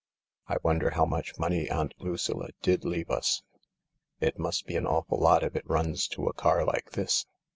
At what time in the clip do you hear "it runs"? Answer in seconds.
5.55-6.07